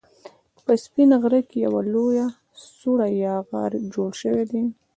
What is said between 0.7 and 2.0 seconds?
سپين غره کې يوه